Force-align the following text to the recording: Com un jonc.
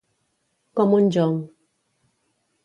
Com 0.79 0.95
un 0.99 1.11
jonc. 1.17 1.45